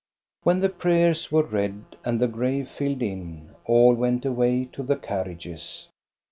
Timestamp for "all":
3.65-3.93